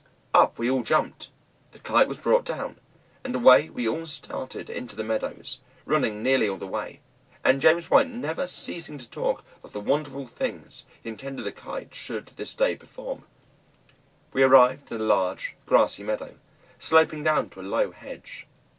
Up 0.33 0.57
we 0.57 0.67
all 0.67 0.81
jumped, 0.81 1.29
the 1.73 1.77
Kite 1.77 2.07
was 2.07 2.17
brought 2.17 2.43
down, 2.43 2.79
and 3.23 3.35
away 3.35 3.69
we 3.69 3.87
all 3.87 4.07
started 4.07 4.67
into 4.67 4.95
the 4.95 5.03
meadows, 5.03 5.59
running 5.85 6.23
nearly 6.23 6.49
all 6.49 6.57
the 6.57 6.65
way, 6.65 7.01
and 7.43 7.61
James 7.61 7.91
White 7.91 8.07
never 8.09 8.47
ceasing 8.47 8.97
to 8.97 9.07
talk 9.07 9.45
of 9.61 9.73
the 9.73 9.79
wonderful 9.79 10.25
things 10.25 10.85
he 11.03 11.07
intended 11.09 11.43
the 11.43 11.51
Kite 11.51 11.93
should 11.93 12.31
this 12.35 12.55
day 12.55 12.75
perform. 12.75 13.25
We 14.33 14.41
arrived 14.41 14.91
in 14.91 14.99
a 14.99 15.03
large, 15.03 15.53
grassy 15.67 16.01
meadow, 16.01 16.39
sloping 16.79 17.21
down 17.21 17.51
to 17.51 17.61
a 17.61 17.61
low 17.61 17.91
hedge. 17.91 18.47